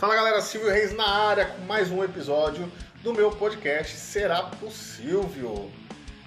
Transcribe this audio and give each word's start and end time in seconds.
Fala 0.00 0.14
galera, 0.14 0.40
Silvio 0.40 0.70
Reis 0.70 0.94
na 0.94 1.06
área 1.06 1.44
com 1.44 1.60
mais 1.66 1.90
um 1.90 2.02
episódio 2.02 2.72
do 3.02 3.12
meu 3.12 3.30
podcast 3.32 3.94
Será 3.98 4.44
Possível? 4.44 5.70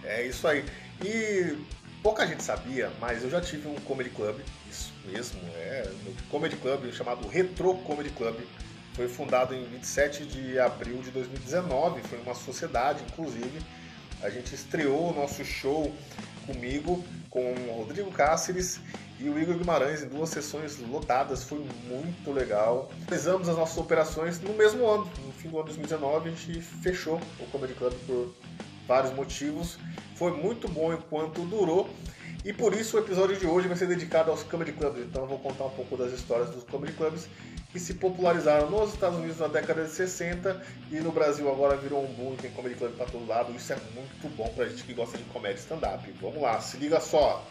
É 0.04 0.28
isso 0.28 0.48
aí. 0.48 0.64
E 1.04 1.58
pouca 2.04 2.28
gente 2.28 2.44
sabia, 2.44 2.92
mas 3.02 3.24
eu 3.24 3.32
já 3.32 3.42
tive 3.42 3.68
um 3.68 3.74
comedy 3.78 4.12
club, 4.12 4.42
isso 4.70 4.94
mesmo, 5.08 5.40
é 5.56 5.90
um 6.06 6.30
comedy 6.30 6.56
club 6.58 6.94
chamado 6.94 7.28
Retro 7.28 7.74
Comedy 7.78 8.12
Club. 8.12 8.42
Foi 8.94 9.08
fundado 9.08 9.56
em 9.56 9.66
27 9.66 10.24
de 10.28 10.60
abril 10.60 11.02
de 11.02 11.10
2019, 11.10 12.04
foi 12.04 12.20
uma 12.22 12.36
sociedade, 12.36 13.04
inclusive. 13.12 13.60
A 14.22 14.30
gente 14.30 14.54
estreou 14.54 15.10
o 15.10 15.16
nosso 15.16 15.44
show 15.44 15.92
comigo, 16.46 17.04
com 17.28 17.54
o 17.54 17.78
Rodrigo 17.80 18.12
Cáceres 18.12 18.80
e 19.20 19.30
o 19.30 19.40
Igor 19.40 19.58
Guimarães 19.58 20.04
em 20.04 20.08
duas 20.08 20.30
sessões 20.30 20.80
lotadas, 20.80 21.44
foi 21.44 21.66
muito 21.88 22.32
legal. 22.32 22.92
Realizamos 23.08 23.48
as 23.48 23.58
nossas 23.58 23.78
operações 23.78 24.40
no 24.42 24.54
mesmo 24.54 24.86
ano, 24.88 25.10
no 25.26 25.32
fim 25.34 25.50
do 25.50 25.58
ano 25.58 25.70
de 25.70 25.78
2019, 25.78 26.30
a 26.30 26.32
gente 26.32 26.62
fechou 26.62 27.20
o 27.40 27.46
Comedy 27.48 27.74
Club 27.74 27.94
por 28.06 28.34
vários 28.88 29.14
motivos. 29.14 29.78
Foi 30.16 30.32
muito 30.32 30.68
bom 30.68 30.94
enquanto 30.94 31.42
durou. 31.46 31.90
E 32.46 32.52
por 32.52 32.74
isso 32.74 32.98
o 32.98 33.00
episódio 33.00 33.38
de 33.38 33.48
hoje 33.48 33.70
vai 33.70 33.78
ser 33.78 33.88
dedicado 33.88 34.30
aos 34.30 34.44
Comedy 34.44 34.74
Clubs. 34.74 35.02
Então 35.02 35.24
eu 35.24 35.30
vou 35.30 35.40
contar 35.40 35.66
um 35.66 35.70
pouco 35.70 35.96
das 35.96 36.12
histórias 36.12 36.50
dos 36.50 36.66
Comedy 36.66 36.92
Clubs 36.92 37.30
que 37.72 37.80
se 37.80 37.94
popularizaram 37.94 38.70
nos 38.70 38.94
Estados 38.94 39.18
Unidos 39.18 39.40
na 39.40 39.48
década 39.48 39.86
de 39.86 39.90
60 39.90 40.62
e 40.92 40.96
no 40.98 41.12
Brasil 41.12 41.50
agora 41.50 41.76
virou 41.78 42.04
um 42.04 42.14
boom 42.14 42.36
tem 42.36 42.52
Comedy 42.52 42.76
Club 42.76 42.96
para 42.98 43.06
todo 43.06 43.26
lado. 43.26 43.54
Isso 43.56 43.72
é 43.72 43.78
muito 43.96 44.36
bom 44.36 44.48
pra 44.56 44.68
gente 44.68 44.84
que 44.84 44.94
gosta 44.94 45.18
de 45.18 45.24
comédia 45.26 45.60
stand-up. 45.60 46.14
Vamos 46.22 46.42
lá, 46.42 46.60
se 46.60 46.76
liga 46.78 47.00
só! 47.00 47.44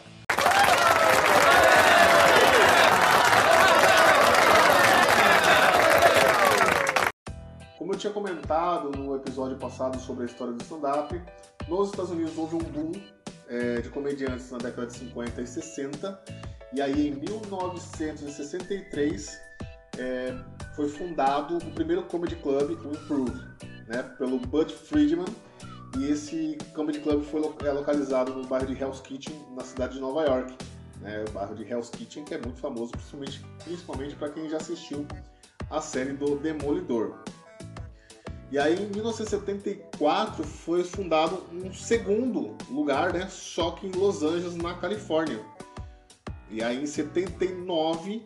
Tinha 8.03 8.13
comentado 8.13 8.91
no 8.91 9.15
episódio 9.15 9.57
passado 9.57 9.97
sobre 9.97 10.23
a 10.23 10.25
história 10.25 10.53
do 10.53 10.61
stand-up, 10.61 11.21
nos 11.69 11.89
Estados 11.89 12.11
Unidos 12.11 12.37
houve 12.37 12.57
um 12.57 12.59
boom 12.59 12.91
é, 13.47 13.79
de 13.79 13.87
comediantes 13.87 14.51
na 14.51 14.57
década 14.57 14.87
de 14.87 14.97
50 14.97 15.41
e 15.41 15.47
60, 15.47 16.21
e 16.73 16.81
aí 16.81 17.07
em 17.07 17.13
1963 17.13 19.39
é, 19.97 20.37
foi 20.75 20.89
fundado 20.89 21.55
o 21.55 21.71
primeiro 21.71 22.03
comedy 22.03 22.35
club, 22.35 22.71
o 22.71 22.91
Improve, 22.91 23.41
né, 23.87 24.03
pelo 24.17 24.37
Bud 24.37 24.73
Friedman, 24.73 25.33
e 25.97 26.11
esse 26.11 26.57
comedy 26.75 26.99
club 26.99 27.23
foi 27.23 27.41
é 27.65 27.71
localizado 27.71 28.33
no 28.33 28.45
bairro 28.45 28.67
de 28.67 28.73
Hell's 28.73 28.99
Kitchen, 28.99 29.41
na 29.55 29.63
cidade 29.63 29.93
de 29.93 30.01
Nova 30.01 30.25
York, 30.25 30.57
né, 30.99 31.23
o 31.29 31.31
bairro 31.31 31.55
de 31.55 31.63
Hell's 31.63 31.89
Kitchen, 31.89 32.25
que 32.25 32.33
é 32.33 32.37
muito 32.37 32.59
famoso, 32.59 32.91
principalmente, 32.91 33.41
principalmente 33.63 34.13
para 34.15 34.27
quem 34.27 34.49
já 34.49 34.57
assistiu 34.57 35.07
a 35.69 35.79
série 35.79 36.11
do 36.11 36.35
Demolidor. 36.35 37.23
E 38.53 38.59
aí, 38.59 38.75
em 38.75 38.85
1974, 38.85 40.43
foi 40.43 40.83
fundado 40.83 41.43
um 41.51 41.73
segundo 41.73 42.55
lugar, 42.69 43.11
né? 43.11 43.27
Só 43.27 43.71
que 43.71 43.87
em 43.87 43.91
Los 43.93 44.21
Angeles, 44.21 44.55
na 44.55 44.75
Califórnia. 44.75 45.43
E 46.51 46.61
aí, 46.61 46.83
em 46.83 46.85
79, 46.85 48.23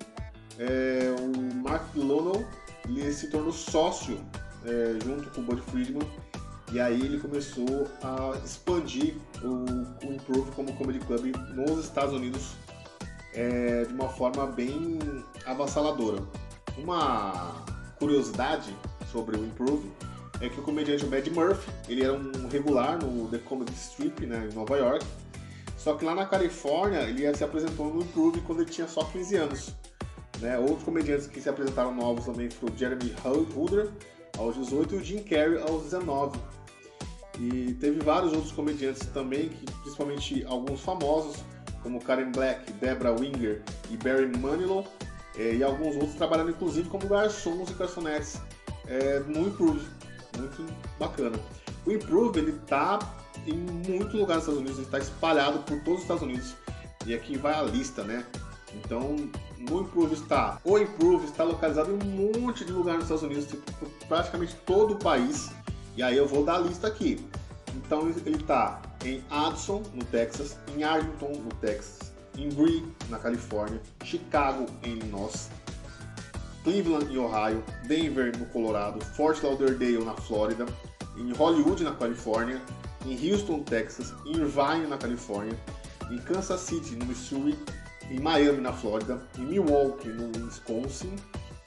é, 0.60 1.16
o 1.18 1.56
Mark 1.56 1.96
Lonel 1.96 2.46
ele 2.90 3.14
se 3.14 3.30
tornou 3.30 3.54
sócio 3.54 4.20
é, 4.66 5.00
junto 5.02 5.30
com 5.30 5.40
o 5.40 5.44
Bud 5.46 5.62
Friedman. 5.62 6.06
E 6.74 6.80
aí 6.82 7.00
ele 7.00 7.22
começou 7.22 7.88
a 8.04 8.38
expandir 8.44 9.16
o, 9.42 10.06
o 10.06 10.14
Improve 10.14 10.52
como 10.52 10.74
comedy 10.74 11.00
club 11.06 11.34
nos 11.54 11.86
Estados 11.86 12.14
Unidos 12.14 12.52
é, 13.34 13.86
de 13.86 13.94
uma 13.94 14.10
forma 14.10 14.46
bem 14.46 15.00
avassaladora. 15.46 16.22
Uma 16.78 17.64
curiosidade 17.98 18.76
sobre 19.10 19.38
o 19.38 19.46
Improve 19.46 19.90
é 20.42 20.50
que 20.50 20.60
o 20.60 20.64
comediante 20.64 21.06
Matt 21.06 21.28
Murphy, 21.30 21.70
ele 21.90 22.04
era 22.04 22.14
um 22.14 22.48
regular 22.48 23.04
no 23.04 23.28
The 23.30 23.40
Comedy 23.40 23.74
Strip, 23.74 24.26
né, 24.26 24.48
em 24.52 24.56
Nova 24.56 24.78
York. 24.78 25.06
Só 25.78 25.96
que 25.96 26.06
lá 26.06 26.14
na 26.14 26.26
Califórnia, 26.26 27.02
ele 27.02 27.34
se 27.36 27.44
apresentou 27.44 27.94
no 27.94 28.02
Improve 28.02 28.42
quando 28.42 28.62
ele 28.62 28.70
tinha 28.70 28.88
só 28.88 29.04
15 29.04 29.36
anos. 29.36 29.76
Né? 30.40 30.58
Outros 30.58 30.84
comediantes 30.84 31.28
que 31.28 31.42
se 31.42 31.50
apresentaram 31.50 31.94
novos 31.94 32.26
também 32.26 32.50
foram 32.50 32.76
Jeremy 32.76 33.16
Hooder, 33.56 33.90
aos 34.38 34.56
18, 34.56 34.96
e 34.96 34.98
o 34.98 35.04
Jim 35.04 35.24
Carrey, 35.24 35.62
aos 35.62 35.84
19. 35.84 36.40
E 37.40 37.74
teve 37.80 38.00
vários 38.02 38.34
outros 38.34 38.52
comediantes 38.52 39.06
também, 39.08 39.50
que, 39.50 39.72
principalmente 39.84 40.44
alguns 40.48 40.82
famosos, 40.82 41.38
como 41.82 42.02
Karen 42.02 42.32
Black, 42.32 42.72
Debra 42.74 43.12
Winger 43.12 43.64
e 43.90 43.98
Barry 43.98 44.28
Manilow, 44.38 44.86
eh, 45.38 45.56
e 45.56 45.64
alguns 45.64 45.96
outros 45.96 46.16
trabalhando 46.16 46.50
inclusive 46.50 46.90
como 46.90 47.08
garçons 47.08 47.70
e 47.70 47.74
garçonetes 47.74 48.42
é, 48.88 49.20
no 49.20 49.48
Improve 49.48 49.86
muito 50.38 50.66
bacana. 51.00 51.40
O 51.86 51.92
Improve, 51.92 52.40
ele 52.40 52.54
tá 52.68 53.00
em 53.46 53.58
muitos 53.58 54.14
lugares 54.14 54.46
dos 54.46 54.56
Estados 54.56 54.58
Unidos, 54.58 54.78
ele 54.78 54.86
está 54.86 55.00
espalhado 55.00 55.60
por 55.60 55.78
todos 55.80 55.96
os 55.96 56.02
Estados 56.02 56.24
Unidos. 56.24 56.56
E 57.06 57.14
aqui 57.14 57.38
vai 57.38 57.54
a 57.54 57.62
lista, 57.62 58.04
né? 58.04 58.26
Então, 58.74 59.16
no 59.58 59.82
Improve 59.82 60.14
está, 60.14 60.60
o 60.64 60.78
Improve 60.78 61.26
está 61.26 61.44
localizado 61.44 61.92
em 61.92 61.96
um 61.96 62.42
monte 62.42 62.66
de 62.66 62.72
lugares 62.72 63.02
nos 63.02 63.12
Estados 63.12 63.24
Unidos, 63.24 63.48
tipo, 63.48 63.90
praticamente 64.08 64.56
todo 64.66 64.94
o 64.94 64.98
país. 64.98 65.50
E 65.96 66.04
aí 66.04 66.18
eu 66.18 66.28
vou 66.28 66.44
dar 66.44 66.56
a 66.56 66.60
lista 66.60 66.88
aqui. 66.88 67.26
Então 67.76 68.10
ele 68.10 68.38
está 68.38 68.82
em 69.06 69.24
Addison, 69.30 69.84
no 69.94 70.04
Texas, 70.06 70.58
em 70.76 70.84
Arlington, 70.84 71.32
no 71.44 71.50
Texas, 71.62 72.14
em 72.38 72.50
Bree, 72.50 72.86
na 73.10 73.18
Califórnia, 73.20 73.82
Chicago, 74.04 74.66
em 74.84 74.98
Illinois, 74.98 75.50
Cleveland, 76.68 77.10
em 77.10 77.18
Ohio, 77.18 77.64
Denver, 77.86 78.38
no 78.38 78.46
Colorado, 78.48 79.00
Fort 79.16 79.42
Lauderdale, 79.42 80.04
na 80.04 80.14
Flórida, 80.16 80.66
em 81.16 81.32
Hollywood, 81.32 81.82
na 81.82 81.94
Califórnia, 81.94 82.62
em 83.06 83.32
Houston, 83.32 83.64
Texas, 83.64 84.14
em 84.26 84.32
Irvine, 84.32 84.86
na 84.86 84.98
Califórnia, 84.98 85.58
em 86.12 86.18
Kansas 86.18 86.60
City, 86.60 86.98
no 86.98 87.06
Missouri, 87.06 87.58
em 88.12 88.20
Miami, 88.20 88.60
na 88.60 88.74
Flórida, 88.74 89.18
em 89.40 89.46
Milwaukee, 89.46 90.10
no 90.10 90.30
Wisconsin, 90.46 91.16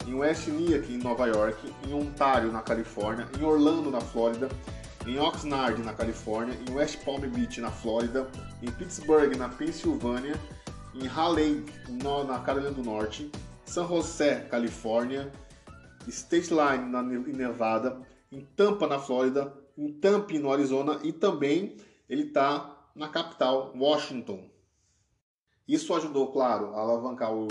em 0.07 0.13
West 0.13 0.49
Newark, 0.49 0.93
em 0.93 0.99
Nova 0.99 1.27
York, 1.29 1.75
em 1.89 1.95
Ontário, 1.95 2.53
na 2.53 2.61
Califórnia, 2.61 3.27
em 3.39 3.43
Orlando, 3.43 3.91
na 3.91 4.03
Flórida, 4.03 4.51
em 5.07 5.19
Oxnard, 5.19 5.83
na 5.83 5.95
Califórnia, 5.95 6.55
em 6.69 6.75
West 6.75 7.03
Palm 7.07 7.21
Beach, 7.21 7.59
na 7.59 7.71
Flórida, 7.71 8.29
em 8.63 8.71
Pittsburgh, 8.71 9.35
na 9.35 9.49
Pensilvânia, 9.49 10.39
em 10.95 11.07
Raleigh, 11.07 11.65
na 12.29 12.39
Carolina 12.41 12.71
do 12.71 12.83
Norte, 12.83 13.31
San 13.71 13.87
José, 13.87 14.49
Califórnia, 14.51 15.31
State 16.09 16.51
Line, 16.51 16.91
na 16.91 17.05
Nevada, 17.05 18.01
em 18.33 18.41
Tampa, 18.41 18.89
na 18.89 18.99
Flórida, 18.99 19.55
em 19.79 19.93
Tampa, 19.93 20.35
no 20.35 20.53
Arizona 20.53 20.99
e 21.05 21.13
também 21.13 21.77
ele 22.09 22.25
está 22.25 22.77
na 22.97 23.09
capital, 23.09 23.73
Washington. 23.79 24.51
Isso 25.69 25.95
ajudou, 25.95 26.33
claro, 26.33 26.75
a 26.75 26.81
alavancar 26.81 27.33
o 27.33 27.47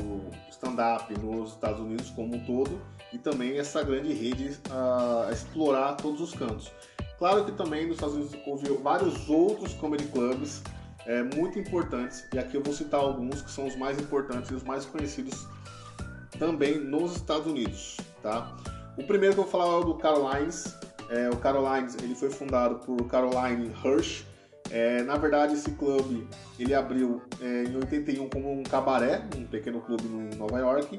stand-up 0.50 1.18
nos 1.18 1.52
Estados 1.52 1.80
Unidos 1.80 2.10
como 2.10 2.36
um 2.36 2.46
todo 2.46 2.82
e 3.14 3.18
também 3.18 3.58
essa 3.58 3.82
grande 3.82 4.12
rede 4.12 4.60
a 4.70 5.32
explorar 5.32 5.94
todos 5.94 6.20
os 6.20 6.34
cantos. 6.34 6.70
Claro 7.18 7.46
que 7.46 7.54
também 7.54 7.86
nos 7.86 7.96
Estados 7.96 8.16
Unidos 8.16 8.38
houve 8.46 8.68
vários 8.80 9.30
outros 9.30 9.74
comedy 9.76 10.06
clubs 10.08 10.62
é, 11.06 11.24
muito 11.24 11.58
importantes, 11.58 12.28
e 12.34 12.38
aqui 12.38 12.58
eu 12.58 12.62
vou 12.62 12.74
citar 12.74 13.00
alguns 13.00 13.42
que 13.42 13.50
são 13.50 13.66
os 13.66 13.76
mais 13.78 13.98
importantes 13.98 14.52
e 14.52 14.54
os 14.54 14.64
mais 14.64 14.86
conhecidos 14.86 15.48
também 16.40 16.80
nos 16.80 17.18
Estados 17.18 17.46
Unidos, 17.46 17.98
tá? 18.24 18.56
O 18.98 19.04
primeiro 19.04 19.36
que 19.36 19.42
eu 19.42 19.44
vou 19.44 19.52
falar 19.52 19.74
é 19.74 19.78
o 19.78 19.84
do 19.84 19.96
Carolines. 19.96 20.76
É, 21.10 21.30
o 21.30 21.38
Carolines 21.38 21.96
ele 22.02 22.16
foi 22.16 22.30
fundado 22.30 22.76
por 22.80 23.06
Caroline 23.08 23.72
Hirsch. 23.84 24.26
É, 24.72 25.02
na 25.04 25.18
verdade, 25.18 25.54
esse 25.54 25.72
clube 25.72 26.28
ele 26.58 26.74
abriu 26.74 27.22
é, 27.42 27.64
em 27.64 27.76
81 27.76 28.30
como 28.30 28.52
um 28.52 28.64
cabaré, 28.64 29.24
um 29.36 29.46
pequeno 29.46 29.82
clube 29.82 30.04
em 30.06 30.36
Nova 30.38 30.60
York. 30.60 30.98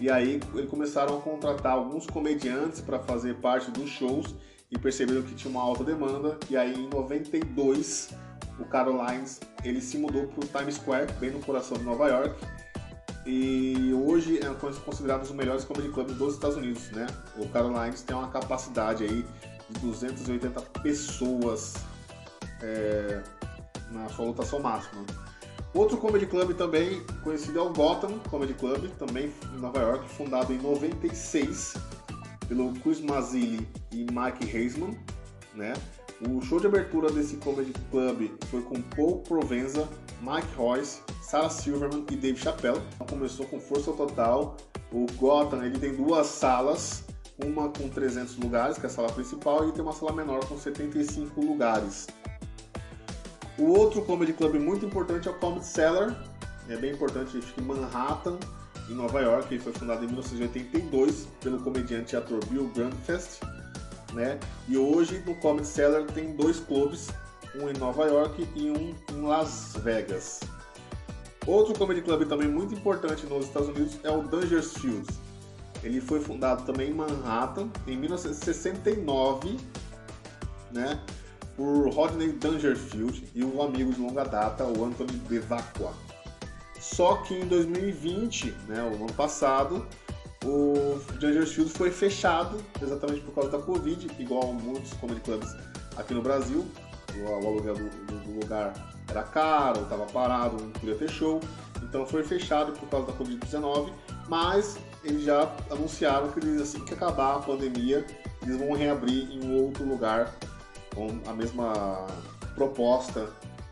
E 0.00 0.10
aí 0.10 0.40
eles 0.54 0.68
começaram 0.68 1.18
a 1.18 1.20
contratar 1.20 1.72
alguns 1.72 2.06
comediantes 2.06 2.80
para 2.80 2.98
fazer 2.98 3.36
parte 3.36 3.70
dos 3.70 3.88
shows 3.88 4.34
e 4.70 4.78
perceberam 4.78 5.22
que 5.22 5.34
tinha 5.34 5.50
uma 5.50 5.62
alta 5.62 5.84
demanda. 5.84 6.38
E 6.50 6.56
aí 6.56 6.74
em 6.74 6.88
92 6.88 8.10
o 8.58 8.64
Carolines 8.64 9.40
ele 9.64 9.80
se 9.80 9.98
mudou 9.98 10.26
para 10.26 10.44
o 10.44 10.48
Times 10.48 10.76
Square, 10.76 11.12
bem 11.20 11.30
no 11.30 11.40
coração 11.40 11.76
de 11.76 11.84
Nova 11.84 12.08
York 12.08 12.34
e 13.24 13.92
hoje 13.94 14.40
é 14.40 14.52
considerado 14.84 15.20
um 15.20 15.22
dos 15.22 15.32
melhores 15.32 15.64
comedy 15.64 15.88
clubs 15.90 16.16
dos 16.16 16.34
Estados 16.34 16.56
Unidos, 16.56 16.90
né? 16.90 17.06
O 17.36 17.48
Carolines 17.48 18.02
tem 18.02 18.16
uma 18.16 18.28
capacidade 18.28 19.04
aí 19.04 19.24
de 19.70 19.80
280 19.80 20.60
pessoas 20.82 21.74
é, 22.60 23.22
na 23.90 24.08
sua 24.08 24.26
lotação 24.26 24.60
máxima. 24.60 25.04
Outro 25.74 25.96
comedy 25.96 26.26
club 26.26 26.54
também 26.54 27.02
conhecido 27.22 27.58
é 27.58 27.62
o 27.62 27.72
Gotham 27.72 28.18
Comedy 28.28 28.52
Club, 28.54 28.90
também 28.98 29.32
em 29.54 29.58
Nova 29.58 29.80
York, 29.80 30.08
fundado 30.10 30.52
em 30.52 30.58
96 30.58 31.74
pelo 32.46 32.72
Chris 32.74 33.00
Mazzilli 33.00 33.66
e 33.90 34.04
Mike 34.04 34.54
Heisman, 34.54 34.98
né? 35.54 35.72
O 36.28 36.40
show 36.40 36.60
de 36.60 36.66
abertura 36.66 37.10
desse 37.10 37.36
comedy 37.36 37.72
club 37.90 38.30
foi 38.46 38.62
com 38.62 38.80
Paul 38.80 39.20
Provenza, 39.20 39.88
Mike 40.20 40.54
Royce, 40.56 41.00
Sarah 41.20 41.50
Silverman 41.50 42.04
e 42.10 42.16
Dave 42.16 42.38
Chappelle. 42.38 42.80
Começou 43.08 43.46
com 43.46 43.58
força 43.58 43.92
total. 43.92 44.56
O 44.92 45.06
Gotham 45.16 45.64
ele 45.64 45.78
tem 45.78 45.94
duas 45.94 46.26
salas 46.26 47.04
uma 47.44 47.68
com 47.70 47.88
300 47.88 48.36
lugares, 48.36 48.78
que 48.78 48.86
é 48.86 48.88
a 48.88 48.92
sala 48.92 49.10
principal, 49.12 49.68
e 49.68 49.72
tem 49.72 49.82
uma 49.82 49.92
sala 49.92 50.12
menor 50.12 50.44
com 50.46 50.56
75 50.56 51.40
lugares. 51.40 52.06
O 53.58 53.64
outro 53.64 54.02
comedy 54.02 54.32
club 54.32 54.54
muito 54.56 54.84
importante 54.86 55.28
é 55.28 55.30
o 55.30 55.34
Comedy 55.34 55.66
Cellar, 55.66 56.24
é 56.68 56.76
bem 56.76 56.92
importante, 56.92 57.40
fica 57.40 57.60
em 57.60 57.64
Manhattan, 57.64 58.38
em 58.88 58.94
Nova 58.94 59.20
York. 59.20 59.52
Ele 59.52 59.62
foi 59.62 59.72
fundado 59.72 60.04
em 60.04 60.06
1982 60.06 61.28
pelo 61.40 61.60
comediante 61.60 62.14
e 62.14 62.18
ator 62.18 62.44
Bill 62.46 62.70
Grandfest, 62.74 63.40
né? 64.12 64.38
E 64.68 64.76
hoje 64.76 65.22
no 65.26 65.34
Comedy 65.36 65.66
Cellar 65.66 66.04
tem 66.04 66.34
dois 66.34 66.60
clubes, 66.60 67.08
um 67.54 67.68
em 67.68 67.72
Nova 67.74 68.06
York 68.06 68.48
e 68.54 68.70
um 68.70 68.94
em 69.10 69.22
Las 69.22 69.74
Vegas. 69.82 70.40
Outro 71.46 71.76
comedy 71.76 72.02
club 72.02 72.28
também 72.28 72.46
muito 72.46 72.72
importante 72.72 73.26
nos 73.26 73.46
Estados 73.46 73.68
Unidos 73.68 73.98
é 74.04 74.10
o 74.10 74.22
Dangersfield. 74.22 75.08
Ele 75.82 76.00
foi 76.00 76.20
fundado 76.20 76.62
também 76.62 76.90
em 76.90 76.94
Manhattan 76.94 77.68
em 77.86 77.96
1969, 77.96 79.58
né? 80.70 81.00
Por 81.56 81.92
Rodney 81.92 82.32
Dangerfield 82.32 83.28
e 83.34 83.44
um 83.44 83.60
amigo 83.60 83.92
de 83.92 84.00
longa 84.00 84.24
data, 84.24 84.64
o 84.64 84.84
Anthony 84.84 85.12
Bevacqua. 85.28 85.92
Só 86.80 87.16
que 87.16 87.34
em 87.34 87.46
2020, 87.46 88.54
né, 88.68 88.82
o 88.82 89.04
ano 89.04 89.12
passado, 89.12 89.86
o 90.44 91.00
Dangerfield 91.20 91.70
foi 91.70 91.90
fechado 91.90 92.58
exatamente 92.80 93.20
por 93.20 93.34
causa 93.34 93.50
da 93.50 93.58
Covid, 93.58 94.10
igual 94.18 94.52
muitos 94.52 94.92
comedy 94.94 95.20
clubs 95.20 95.54
aqui 95.96 96.14
no 96.14 96.22
Brasil. 96.22 96.66
O, 97.14 97.46
aluguel 97.46 97.74
do, 97.74 97.88
do, 98.06 98.40
lugar 98.40 98.72
era 99.08 99.22
caro, 99.22 99.82
estava 99.82 100.06
parado, 100.06 100.56
não 100.62 100.70
podia 100.70 100.94
ter 100.94 101.10
show. 101.10 101.40
Então 101.82 102.06
foi 102.06 102.24
fechado 102.24 102.72
por 102.72 102.88
causa 102.88 103.06
da 103.06 103.12
Covid-19, 103.12 103.92
mas 104.28 104.78
eles 105.04 105.24
já 105.24 105.54
anunciaram 105.70 106.30
que 106.30 106.40
eles, 106.40 106.60
assim 106.62 106.84
que 106.84 106.94
acabar 106.94 107.36
a 107.36 107.38
pandemia, 107.40 108.04
eles 108.42 108.56
vão 108.56 108.72
reabrir 108.72 109.30
em 109.30 109.44
um 109.44 109.62
outro 109.62 109.84
lugar 109.84 110.34
com 110.94 111.20
a 111.28 111.34
mesma 111.34 112.06
proposta 112.54 113.28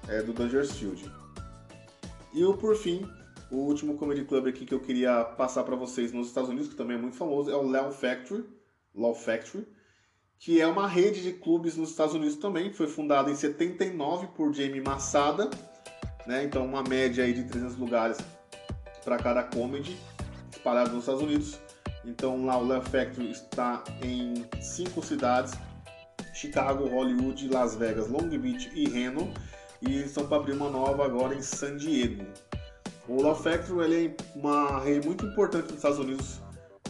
é, 0.08 0.22
do 0.22 0.32
Dangersfield. 0.32 1.11
E 2.32 2.44
o 2.44 2.55
por 2.55 2.76
fim, 2.76 3.08
o 3.50 3.56
último 3.56 3.97
comedy 3.97 4.25
club 4.25 4.47
aqui 4.47 4.64
que 4.64 4.75
eu 4.75 4.81
queria 4.81 5.25
passar 5.25 5.64
para 5.64 5.76
vocês 5.76 6.12
nos 6.12 6.29
Estados 6.29 6.50
Unidos, 6.50 6.69
que 6.69 6.76
também 6.76 6.97
é 6.97 7.00
muito 7.00 7.17
famoso, 7.17 7.50
é 7.50 7.56
o 7.56 7.62
Law 7.62 7.91
Factory, 7.91 8.44
Law 8.94 9.14
Factory, 9.14 9.67
que 10.38 10.61
é 10.61 10.67
uma 10.67 10.87
rede 10.87 11.23
de 11.23 11.32
clubes 11.32 11.76
nos 11.76 11.91
Estados 11.91 12.14
Unidos 12.14 12.37
também, 12.37 12.73
foi 12.73 12.87
fundada 12.87 13.31
em 13.31 13.35
79 13.35 14.29
por 14.29 14.52
Jamie 14.55 14.81
Massada, 14.81 15.50
né? 16.26 16.44
Então 16.44 16.64
uma 16.64 16.82
média 16.82 17.25
aí 17.25 17.32
de 17.32 17.44
300 17.44 17.76
lugares 17.76 18.19
para 19.05 19.19
cada 19.19 19.43
comedy 19.43 19.96
espalhado 20.50 20.91
nos 20.91 21.00
Estados 21.00 21.23
Unidos. 21.23 21.58
Então 22.05 22.46
lá 22.46 22.56
o 22.56 22.67
Law 22.67 22.81
Factory 22.82 23.31
está 23.31 23.82
em 24.03 24.46
cinco 24.62 25.05
cidades: 25.05 25.53
Chicago, 26.32 26.87
Hollywood, 26.87 27.49
Las 27.49 27.75
Vegas, 27.75 28.08
Long 28.08 28.29
Beach 28.29 28.70
e 28.75 28.88
Reno 28.88 29.32
e 29.82 29.96
estão 30.03 30.26
para 30.26 30.38
abrir 30.38 30.53
uma 30.53 30.70
nova 30.70 31.05
agora 31.05 31.35
em 31.35 31.43
San 31.43 31.76
Diego. 31.76 32.25
O 33.11 33.21
Law 33.21 33.35
Factory 33.35 33.81
ele 33.81 34.07
é 34.07 34.39
uma 34.39 34.79
rede 34.79 35.05
muito 35.05 35.27
importante 35.27 35.65
nos 35.65 35.75
Estados 35.79 35.99
Unidos 35.99 36.41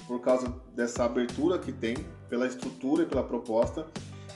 por 0.06 0.20
causa 0.20 0.55
dessa 0.76 1.05
abertura 1.05 1.58
que 1.58 1.72
tem, 1.72 1.96
pela 2.28 2.46
estrutura 2.46 3.05
e 3.05 3.06
pela 3.06 3.22
proposta. 3.22 3.87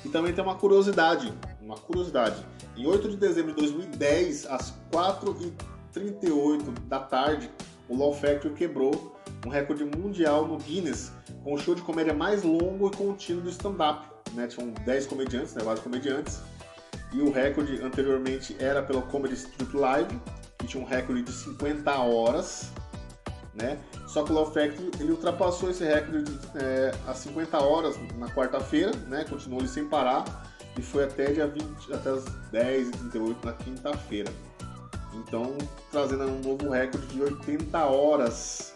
E 0.03 0.09
também 0.09 0.33
tem 0.33 0.43
uma 0.43 0.55
curiosidade, 0.55 1.31
uma 1.61 1.77
curiosidade. 1.77 2.43
Em 2.75 2.87
8 2.87 3.11
de 3.11 3.19
dezembro 3.19 3.53
de 3.53 3.61
2010, 3.61 4.47
às 4.47 4.73
4h38 4.91 6.71
da 6.89 7.01
tarde, 7.01 7.51
o 7.87 7.95
Law 7.95 8.15
Factory 8.15 8.55
quebrou 8.55 9.15
um 9.45 9.51
recorde 9.51 9.85
mundial 9.85 10.49
no 10.49 10.57
Guinness 10.57 11.13
com 11.43 11.53
o 11.53 11.59
show 11.59 11.75
de 11.75 11.83
comédia 11.83 12.15
mais 12.15 12.43
longo 12.43 12.89
e 12.89 12.97
contínuo 12.97 13.43
do 13.43 13.51
stand-up. 13.51 14.09
Né? 14.33 14.47
Tinham 14.47 14.71
10 14.71 15.07
comediantes, 15.07 15.55
né? 15.55 15.63
vários 15.63 15.85
comediantes, 15.85 16.41
e 17.13 17.21
o 17.21 17.31
recorde 17.31 17.83
anteriormente 17.83 18.57
era 18.59 18.83
pelo 18.83 19.03
Comedy 19.03 19.35
Strip 19.35 19.77
Live, 19.77 20.19
que 20.65 20.71
tinha 20.71 20.83
um 20.83 20.87
recorde 20.87 21.23
de 21.23 21.33
50 21.33 21.91
horas, 21.99 22.73
né? 23.55 23.79
Só 24.07 24.25
que 24.25 24.33
o 24.33 24.35
Love 24.35 24.55
Factory 24.55 24.91
ele 24.99 25.13
ultrapassou 25.13 25.71
esse 25.71 25.85
recorde 25.85 26.39
é, 26.57 26.93
a 27.07 27.15
50 27.15 27.59
horas 27.59 27.97
na 28.17 28.29
quarta-feira, 28.29 28.93
né? 29.09 29.25
Continuou 29.29 29.61
ele 29.61 29.69
sem 29.69 29.87
parar 29.87 30.25
e 30.77 30.83
foi 30.83 31.05
até 31.05 31.33
dia 31.33 31.47
20, 31.47 31.93
até 31.93 32.11
as 32.11 32.25
10h38 32.53 33.37
na 33.45 33.53
quinta-feira. 33.53 34.33
Então, 35.15 35.57
trazendo 35.93 36.25
um 36.25 36.41
novo 36.41 36.71
recorde 36.71 37.07
de 37.07 37.23
80 37.23 37.85
horas 37.85 38.75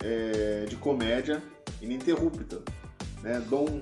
é, 0.00 0.66
de 0.68 0.76
comédia 0.76 1.42
ininterrupta. 1.80 2.60
Né? 3.22 3.40
Dom 3.48 3.80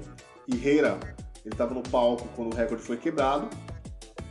Herrera, 0.49 0.99
ele 1.45 1.55
estava 1.55 1.75
no 1.75 1.83
palco 1.83 2.29
quando 2.37 2.53
o 2.53 2.57
recorde 2.57 2.83
foi 2.83 2.97
quebrado 2.97 3.49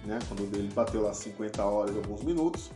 né? 0.05 0.19
Quando 0.27 0.43
ele 0.55 0.71
bateu 0.73 1.01
lá 1.01 1.13
50 1.13 1.63
horas 1.63 1.95
e 1.95 1.97
alguns 1.97 2.23
minutos. 2.23 2.71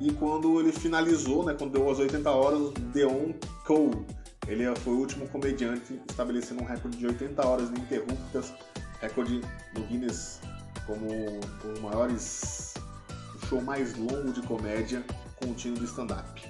E 0.00 0.10
quando 0.12 0.58
ele 0.58 0.72
finalizou, 0.72 1.44
né? 1.44 1.54
Quando 1.54 1.72
deu 1.72 1.90
as 1.90 1.98
80 1.98 2.30
horas, 2.30 2.72
Deon 2.92 3.34
Cole, 3.66 4.06
ele 4.48 4.64
foi 4.76 4.94
o 4.94 4.98
último 4.98 5.28
comediante 5.28 6.00
estabelecendo 6.08 6.62
um 6.62 6.64
recorde 6.64 6.96
de 6.96 7.06
80 7.06 7.46
horas 7.46 7.68
ininterruptas, 7.68 8.52
recorde 9.00 9.42
do 9.74 9.82
Guinness 9.82 10.40
como 10.86 11.06
o 11.06 11.80
maiores 11.82 12.74
o 13.34 13.46
show 13.46 13.60
mais 13.60 13.96
longo 13.96 14.32
de 14.32 14.42
comédia 14.42 15.04
contínuo 15.36 15.78
de 15.78 15.84
stand-up. 15.84 16.42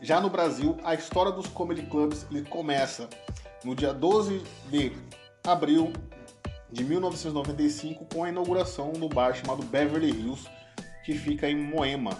Já 0.00 0.20
no 0.20 0.28
Brasil, 0.28 0.76
a 0.82 0.94
história 0.94 1.30
dos 1.30 1.46
comedy 1.46 1.82
clubs 1.82 2.26
ele 2.30 2.42
começa 2.48 3.08
no 3.62 3.74
dia 3.74 3.92
12 3.92 4.42
de 4.68 4.92
abril 5.46 5.92
de 6.72 6.82
1995 6.82 8.06
com 8.06 8.24
a 8.24 8.30
inauguração 8.30 8.92
do 8.92 9.08
bar 9.08 9.34
chamado 9.34 9.62
Beverly 9.62 10.10
Hills, 10.10 10.48
que 11.04 11.14
fica 11.14 11.48
em 11.48 11.56
Moema, 11.56 12.16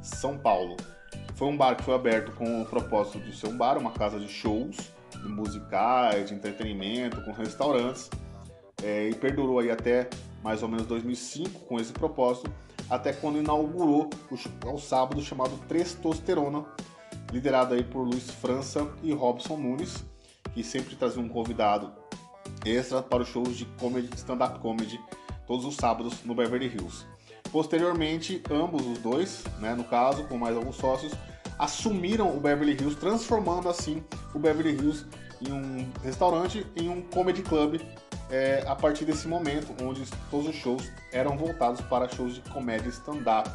São 0.00 0.38
Paulo. 0.38 0.76
Foi 1.34 1.48
um 1.48 1.56
bar 1.56 1.74
que 1.74 1.82
foi 1.82 1.94
aberto 1.94 2.32
com 2.32 2.62
o 2.62 2.64
propósito 2.64 3.18
de 3.18 3.36
ser 3.36 3.48
um 3.48 3.56
bar, 3.56 3.76
uma 3.76 3.90
casa 3.90 4.18
de 4.18 4.28
shows, 4.28 4.76
de 5.10 5.28
musicais, 5.28 6.28
de 6.28 6.34
entretenimento, 6.34 7.20
com 7.22 7.32
restaurantes, 7.32 8.08
é, 8.82 9.08
e 9.08 9.14
perdurou 9.14 9.58
aí 9.58 9.70
até 9.70 10.08
mais 10.42 10.62
ou 10.62 10.68
menos 10.68 10.86
2005 10.86 11.60
com 11.60 11.80
esse 11.80 11.92
propósito, 11.92 12.50
até 12.88 13.12
quando 13.12 13.38
inaugurou 13.38 14.08
o, 14.30 14.70
o 14.70 14.78
sábado 14.78 15.20
chamado 15.20 15.58
Testosterona, 15.66 16.64
liderado 17.32 17.74
aí 17.74 17.82
por 17.82 18.02
Luiz 18.02 18.30
França 18.30 18.88
e 19.02 19.12
Robson 19.12 19.56
Nunes, 19.56 20.04
que 20.54 20.62
sempre 20.62 20.94
trazia 20.94 21.20
um 21.20 21.28
convidado 21.28 21.92
extra 22.68 23.02
para 23.02 23.22
os 23.22 23.28
shows 23.28 23.56
de 23.56 23.64
comedy, 23.78 24.08
stand-up 24.16 24.58
comedy, 24.60 25.00
todos 25.46 25.64
os 25.64 25.76
sábados 25.76 26.24
no 26.24 26.34
Beverly 26.34 26.66
Hills. 26.66 27.04
Posteriormente, 27.52 28.42
ambos 28.50 28.84
os 28.84 28.98
dois, 28.98 29.44
né, 29.58 29.74
no 29.74 29.84
caso, 29.84 30.24
com 30.24 30.36
mais 30.36 30.56
alguns 30.56 30.76
sócios, 30.76 31.12
assumiram 31.58 32.36
o 32.36 32.40
Beverly 32.40 32.72
Hills, 32.72 32.96
transformando 32.96 33.68
assim 33.68 34.02
o 34.34 34.38
Beverly 34.38 34.72
Hills 34.72 35.06
em 35.40 35.52
um 35.52 35.88
restaurante, 36.02 36.66
em 36.74 36.88
um 36.88 37.02
comedy 37.02 37.42
club, 37.42 37.80
é, 38.30 38.64
a 38.66 38.74
partir 38.74 39.04
desse 39.04 39.28
momento, 39.28 39.72
onde 39.82 40.02
todos 40.30 40.48
os 40.48 40.56
shows 40.56 40.90
eram 41.12 41.36
voltados 41.36 41.80
para 41.82 42.08
shows 42.08 42.34
de 42.34 42.40
comédia 42.50 42.88
stand-up. 42.88 43.48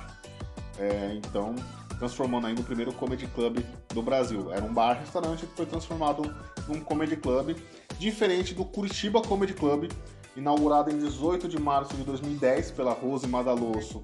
É, 0.80 1.14
então, 1.14 1.54
transformando 2.00 2.48
ainda 2.48 2.62
o 2.62 2.64
primeiro 2.64 2.92
comedy 2.94 3.28
club 3.28 3.60
do 3.94 4.02
Brasil. 4.02 4.52
Era 4.52 4.64
um 4.64 4.74
bar-restaurante 4.74 5.46
que 5.46 5.56
foi 5.56 5.66
transformado 5.66 6.34
num 6.68 6.80
comedy 6.80 7.16
club 7.16 7.56
diferente 8.00 8.54
do 8.54 8.66
Curitiba 8.66 9.22
Comedy 9.22 9.54
Club, 9.54 9.92
inaugurado 10.36 10.90
em 10.90 10.98
18 10.98 11.48
de 11.48 11.60
março 11.60 11.94
de 11.96 12.04
2010 12.04 12.72
pela 12.72 12.94
Rose 12.94 13.28
Madalosso, 13.28 14.04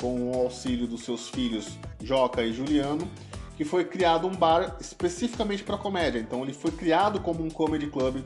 com 0.00 0.30
o 0.30 0.34
auxílio 0.34 0.86
dos 0.86 1.02
seus 1.02 1.28
filhos 1.28 1.78
Joca 2.02 2.42
e 2.42 2.52
Juliano, 2.52 3.08
que 3.56 3.64
foi 3.64 3.84
criado 3.84 4.26
um 4.26 4.34
bar 4.34 4.76
especificamente 4.80 5.62
para 5.62 5.76
comédia. 5.76 6.18
Então 6.18 6.42
ele 6.42 6.52
foi 6.52 6.70
criado 6.70 7.20
como 7.20 7.44
um 7.44 7.50
comedy 7.50 7.86
club 7.86 8.24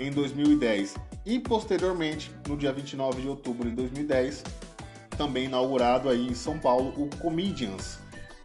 em 0.00 0.10
2010 0.10 0.94
e 1.24 1.38
posteriormente, 1.38 2.30
no 2.48 2.56
dia 2.56 2.72
29 2.72 3.22
de 3.22 3.28
outubro 3.28 3.68
de 3.68 3.76
2010, 3.76 4.44
também 5.16 5.46
inaugurado 5.46 6.08
aí 6.08 6.26
em 6.26 6.34
São 6.34 6.58
Paulo 6.58 6.92
o 6.96 7.08
Comedians, 7.16 7.98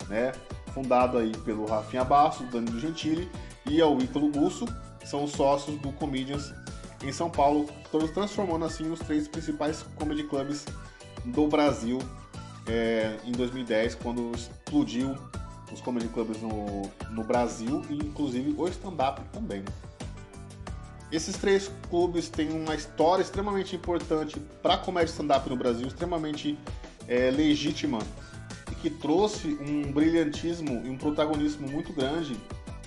né? 0.08 0.32
Fundado 0.74 1.18
aí 1.18 1.32
pelo 1.46 1.66
Rafinha 1.66 2.04
Basso, 2.04 2.44
Danilo 2.46 2.80
Gentili 2.80 3.30
e 3.72 3.82
o 3.82 4.01
Ítalo 4.01 4.30
Gusso, 4.30 4.66
são 5.06 5.24
os 5.24 5.32
sócios 5.32 5.80
do 5.80 5.94
Comedians 5.94 6.54
em 7.01 7.12
São 7.12 7.30
Paulo, 7.30 7.70
todos 7.90 8.12
transformando 8.12 8.66
assim 8.66 8.92
os 8.92 9.00
três 9.00 9.30
principais 9.30 9.84
comedy 9.96 10.24
clubs 10.24 10.66
do 11.24 11.48
Brasil 11.48 12.00
é, 12.68 13.18
em 13.24 13.32
2010, 13.32 13.96
quando 13.96 14.32
explodiu 14.36 15.16
os 15.72 15.80
comedy 15.80 16.10
clubs 16.10 16.42
no, 16.42 16.82
no 17.12 17.24
Brasil 17.24 17.82
e 17.90 17.96
inclusive 17.96 18.54
o 18.58 18.68
stand-up 18.68 19.22
também. 19.32 19.63
Esses 21.10 21.38
três 21.38 21.72
clubes 21.90 22.28
têm 22.28 22.51
uma 22.51 22.75
história 22.75 23.22
extremamente 23.22 23.75
importante 23.75 24.38
para 24.62 24.74
a 24.74 24.78
comédia 24.78 25.12
stand-up 25.12 25.50
no 25.50 25.56
Brasil, 25.56 25.88
extremamente 25.88 26.60
é, 27.08 27.32
legítima 27.32 28.00
que 28.82 28.90
trouxe 28.90 29.48
um 29.62 29.92
brilhantismo 29.92 30.82
e 30.84 30.90
um 30.90 30.98
protagonismo 30.98 31.68
muito 31.68 31.94
grande 31.94 32.36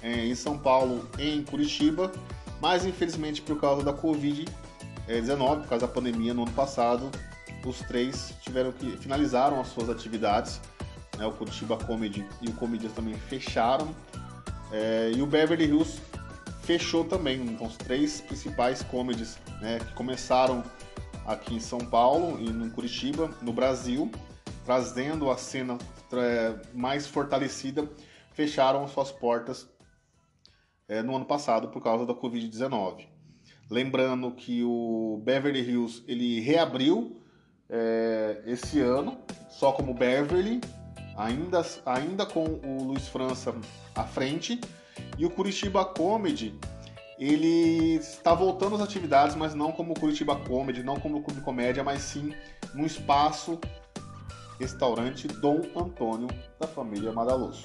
é, 0.05 0.27
em 0.27 0.35
São 0.35 0.59
Paulo 0.59 1.09
em 1.19 1.43
Curitiba, 1.43 2.13
mas 2.61 2.85
infelizmente 2.85 3.41
por 3.41 3.59
causa 3.59 3.83
da 3.83 3.93
Covid-19, 3.93 5.63
por 5.63 5.69
causa 5.69 5.87
da 5.87 5.93
pandemia 5.93 6.35
no 6.35 6.43
ano 6.43 6.53
passado, 6.53 7.11
os 7.65 7.79
três 7.79 8.35
tiveram 8.43 8.71
que 8.71 8.91
finalizaram 8.99 9.59
as 9.59 9.69
suas 9.69 9.89
atividades. 9.89 10.61
Né, 11.17 11.27
o 11.27 11.33
Curitiba 11.33 11.79
Comedy 11.79 12.25
e 12.43 12.49
o 12.49 12.53
Comedians 12.53 12.93
também 12.93 13.15
fecharam. 13.15 13.89
É, 14.71 15.11
e 15.17 15.23
o 15.23 15.27
Beverly 15.27 15.65
Hills 15.65 16.01
fechou 16.63 17.05
também. 17.05 17.41
Então, 17.41 17.67
os 17.67 17.77
três 17.77 18.21
principais 18.21 18.83
comedies 18.83 19.39
né, 19.61 19.79
que 19.79 19.93
começaram 19.95 20.63
aqui 21.25 21.55
em 21.55 21.61
São 21.61 21.79
Paulo 21.79 22.39
e 22.39 22.51
no 22.51 22.69
Curitiba, 22.71 23.31
no 23.41 23.53
Brasil, 23.53 24.11
trazendo 24.67 25.31
a 25.31 25.39
cena 25.39 25.79
é, 26.13 26.55
mais 26.75 27.07
fortalecida, 27.07 27.89
fecharam 28.35 28.87
suas 28.89 29.11
portas 29.11 29.67
é, 30.89 31.03
no 31.03 31.17
ano 31.17 31.25
passado 31.25 31.69
por 31.69 31.83
causa 31.83 32.07
da 32.07 32.15
Covid-19. 32.15 33.07
Lembrando 33.71 34.31
que 34.33 34.63
o 34.63 35.21
Beverly 35.25 35.61
Hills 35.61 36.05
ele 36.07 36.41
reabriu 36.41 37.21
é, 37.69 38.43
esse 38.47 38.81
ano, 38.81 39.19
só 39.49 39.73
como 39.73 39.95
Beverly, 39.95 40.61
ainda, 41.17 41.65
ainda 41.87 42.27
com 42.27 42.45
o 42.45 42.85
Luiz 42.85 43.09
França 43.09 43.55
à 43.95 44.05
frente, 44.05 44.61
e 45.19 45.25
o 45.25 45.31
Curitiba 45.31 45.85
Comedy 45.85 46.59
ele 47.19 47.95
está 47.97 48.35
voltando 48.35 48.75
às 48.75 48.83
atividades, 48.83 49.37
mas 49.37 49.55
não 49.55 49.73
como 49.73 49.99
Curitiba 49.99 50.37
Comedy, 50.37 50.83
não 50.83 50.97
como 50.97 51.23
Clube 51.23 51.41
Comédia, 51.41 51.85
mas 51.85 52.03
sim 52.03 52.35
no 52.75 52.85
espaço 52.85 53.59
restaurante 54.59 55.29
Dom 55.29 55.63
Antônio 55.77 56.29
da 56.59 56.67
família 56.67 57.13
Madaloso. 57.13 57.65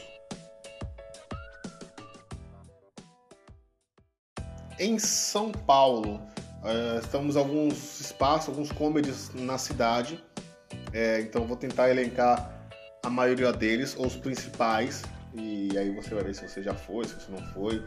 Em 4.79 4.97
São 4.97 5.51
Paulo, 5.51 6.21
uh, 6.63 6.99
estamos 7.03 7.35
alguns 7.35 7.99
espaços, 7.99 8.47
alguns 8.47 8.71
comedies 8.71 9.29
na 9.33 9.57
cidade. 9.57 10.23
É, 10.93 11.19
então 11.19 11.45
vou 11.45 11.57
tentar 11.57 11.89
elencar 11.89 12.49
a 13.03 13.09
maioria 13.09 13.51
deles, 13.51 13.93
ou 13.97 14.07
os 14.07 14.15
principais, 14.15 15.03
e 15.33 15.77
aí 15.77 15.93
você 15.93 16.15
vai 16.15 16.23
ver 16.23 16.33
se 16.33 16.47
você 16.47 16.63
já 16.63 16.73
foi, 16.73 17.05
se 17.05 17.15
você 17.15 17.29
não 17.29 17.45
foi. 17.47 17.83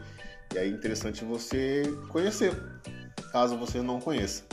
E 0.53 0.59
aí 0.59 0.69
é 0.69 0.71
interessante 0.71 1.25
você 1.25 1.81
conhecer, 2.09 2.55
caso 3.31 3.57
você 3.57 3.81
não 3.81 3.99
conheça. 3.99 4.43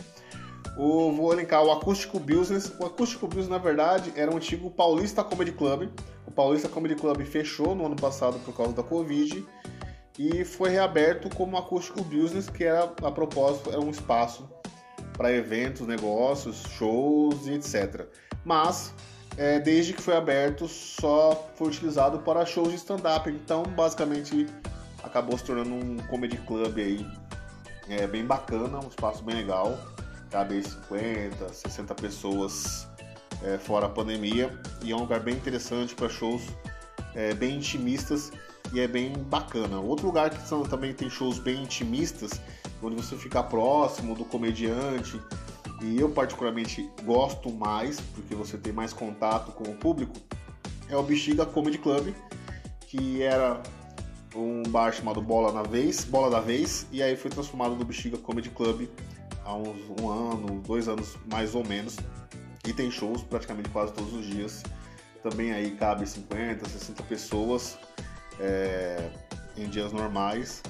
O, 0.79 1.13
vou 1.13 1.35
elencar 1.35 1.63
o 1.63 1.71
Acústico 1.71 2.19
Business. 2.19 2.73
O 2.81 2.87
Acústico 2.87 3.27
Business, 3.27 3.49
na 3.49 3.59
verdade, 3.59 4.15
era 4.17 4.33
um 4.33 4.39
antigo 4.39 4.71
Paulista 4.71 5.23
Comedy 5.23 5.53
Club. 5.53 5.91
O 6.27 6.31
Paulista 6.31 6.71
Comedy 6.71 6.95
Club 6.95 7.21
fechou 7.27 7.75
no 7.75 7.85
ano 7.85 7.97
passado 7.97 8.39
por 8.47 8.57
causa 8.57 8.73
da 8.73 8.83
Covid 8.83 9.45
e 10.21 10.45
foi 10.45 10.69
reaberto 10.69 11.35
como 11.35 11.57
Acústico 11.57 12.05
Business, 12.05 12.51
que 12.51 12.65
era 12.65 12.93
a 13.03 13.11
propósito 13.11 13.71
era 13.71 13.81
um 13.81 13.89
espaço 13.89 14.47
para 15.15 15.33
eventos, 15.33 15.87
negócios, 15.87 16.63
shows 16.77 17.47
e 17.47 17.55
etc. 17.55 18.07
Mas 18.45 18.93
é, 19.39 19.59
desde 19.59 19.95
que 19.95 20.03
foi 20.03 20.15
aberto 20.15 20.69
só 20.69 21.51
foi 21.55 21.69
utilizado 21.69 22.19
para 22.19 22.45
shows 22.45 22.69
de 22.69 22.75
stand-up. 22.75 23.31
Então, 23.31 23.63
basicamente, 23.63 24.47
acabou 25.03 25.39
se 25.39 25.45
tornando 25.45 25.75
um 25.75 25.97
comedy 26.09 26.37
club 26.37 26.77
aí 26.77 27.07
é, 27.89 28.07
bem 28.07 28.27
bacana, 28.27 28.79
um 28.79 28.89
espaço 28.89 29.25
bem 29.25 29.37
legal. 29.37 29.79
Cabe 30.31 30.63
50, 30.63 31.51
60 31.51 31.95
pessoas 31.95 32.87
é, 33.43 33.57
fora 33.57 33.87
a 33.87 33.89
pandemia 33.89 34.51
e 34.83 34.93
é 34.93 34.95
um 34.95 35.01
lugar 35.01 35.21
bem 35.21 35.35
interessante 35.35 35.95
para 35.95 36.11
shows 36.11 36.43
é, 37.15 37.33
bem 37.33 37.57
intimistas 37.57 38.31
e 38.73 38.81
é 38.81 38.87
bem 38.87 39.13
bacana. 39.13 39.81
Outro 39.81 40.07
lugar 40.07 40.31
que 40.31 40.47
são, 40.47 40.63
também 40.63 40.93
tem 40.93 41.11
shows 41.11 41.39
bem 41.39 41.63
intimistas, 41.63 42.41
onde 42.83 42.97
você 42.97 43.17
fica 43.17 43.43
próximo 43.43 44.15
do 44.15 44.25
comediante 44.25 45.21
e 45.83 45.99
eu 45.99 46.11
particularmente 46.11 46.91
gosto 47.05 47.51
mais 47.51 48.01
porque 48.01 48.35
você 48.35 48.59
tem 48.59 48.73
mais 48.73 48.93
contato 48.93 49.53
com 49.53 49.71
o 49.71 49.75
público, 49.75 50.15
é 50.89 50.97
o 50.97 51.03
Bexiga 51.03 51.47
Comedy 51.47 51.79
Club, 51.79 52.15
que 52.81 53.23
era 53.23 53.63
um 54.35 54.63
bar 54.65 54.93
chamado 54.93 55.21
Bola 55.21 55.53
na 55.53 55.63
Vez, 55.63 56.05
Bola 56.05 56.31
da 56.31 56.41
Vez, 56.41 56.87
e 56.93 57.03
aí 57.03 57.17
foi 57.17 57.31
transformado 57.31 57.75
no 57.75 57.85
Bexiga 57.85 58.19
Comedy 58.19 58.51
Club 58.51 58.89
há 59.45 59.55
uns 59.55 59.79
um 60.01 60.09
ano, 60.09 60.61
dois 60.61 60.87
anos 60.87 61.17
mais 61.31 61.55
ou 61.55 61.67
menos, 61.67 61.97
e 62.67 62.73
tem 62.73 62.91
shows 62.91 63.23
praticamente 63.23 63.69
quase 63.71 63.93
todos 63.93 64.13
os 64.13 64.27
dias. 64.27 64.63
Também 65.23 65.53
aí 65.53 65.73
cabe 65.73 66.07
50, 66.07 66.69
60 66.69 67.03
pessoas 67.05 67.79
é, 68.41 69.11
em 69.57 69.69
dias 69.69 69.93
normais. 69.93 70.63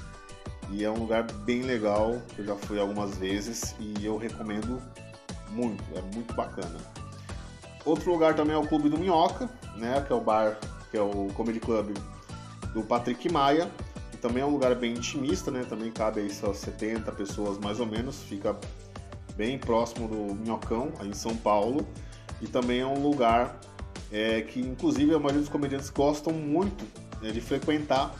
E 0.69 0.83
é 0.83 0.89
um 0.89 0.99
lugar 0.99 1.23
bem 1.23 1.63
legal, 1.63 2.21
eu 2.37 2.45
já 2.45 2.55
fui 2.55 2.79
algumas 2.79 3.17
vezes 3.17 3.75
e 3.79 4.05
eu 4.05 4.17
recomendo 4.17 4.81
muito, 5.49 5.83
é 5.95 6.01
muito 6.15 6.33
bacana. 6.33 6.77
Outro 7.83 8.11
lugar 8.11 8.35
também 8.35 8.55
é 8.55 8.57
o 8.57 8.65
Clube 8.65 8.89
do 8.89 8.97
Minhoca, 8.97 9.49
né, 9.75 10.01
que 10.05 10.13
é 10.13 10.15
o 10.15 10.21
bar, 10.21 10.57
que 10.89 10.97
é 10.97 11.01
o 11.01 11.27
Comedy 11.33 11.59
Club 11.59 11.97
do 12.73 12.83
Patrick 12.83 13.29
Maia, 13.29 13.69
que 14.11 14.17
também 14.17 14.43
é 14.43 14.45
um 14.45 14.51
lugar 14.51 14.75
bem 14.75 14.93
intimista, 14.93 15.51
né? 15.51 15.65
Também 15.67 15.91
cabe 15.91 16.21
aí 16.21 16.29
só 16.29 16.53
70 16.53 17.11
pessoas 17.11 17.57
mais 17.57 17.79
ou 17.79 17.85
menos, 17.85 18.21
fica 18.23 18.55
bem 19.35 19.57
próximo 19.57 20.07
do 20.07 20.35
Minhocão, 20.35 20.91
aí 20.99 21.09
em 21.09 21.13
São 21.13 21.35
Paulo. 21.35 21.85
E 22.41 22.47
também 22.47 22.81
é 22.81 22.85
um 22.85 23.01
lugar 23.01 23.59
é, 24.11 24.41
que, 24.41 24.59
inclusive, 24.59 25.13
a 25.13 25.19
maioria 25.19 25.39
dos 25.39 25.49
comediantes 25.49 25.89
gostam 25.89 26.33
muito 26.33 26.85
de 27.21 27.41
frequentar, 27.41 28.15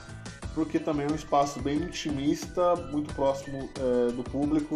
porque 0.53 0.77
também 0.79 1.07
é 1.07 1.11
um 1.11 1.15
espaço 1.15 1.61
bem 1.61 1.77
intimista, 1.77 2.75
muito 2.91 3.13
próximo 3.15 3.69
é, 3.79 4.11
do 4.11 4.23
público. 4.23 4.75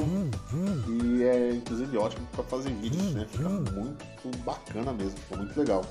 E 0.87 1.23
é, 1.23 1.51
inclusive, 1.51 1.97
ótimo 1.97 2.25
para 2.31 2.43
fazer 2.45 2.71
vídeos, 2.73 3.13
né? 3.13 3.27
Fica 3.29 3.49
muito 3.49 4.37
bacana 4.45 4.93
mesmo, 4.93 5.17
fica 5.17 5.37
muito 5.37 5.59
legal. 5.59 5.85